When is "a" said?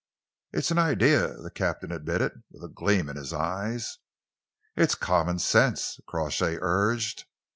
2.63-2.73